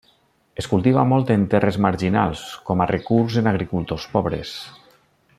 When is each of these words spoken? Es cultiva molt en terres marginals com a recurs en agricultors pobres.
Es 0.61 0.67
cultiva 0.69 1.01
molt 1.09 1.33
en 1.35 1.43
terres 1.51 1.77
marginals 1.87 2.41
com 2.69 2.81
a 2.81 2.87
recurs 2.93 3.37
en 3.43 3.51
agricultors 3.55 4.09
pobres. 4.15 4.55